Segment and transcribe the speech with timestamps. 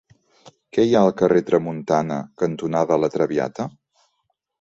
[0.77, 3.67] Què hi ha al carrer Tramuntana cantonada La Traviata?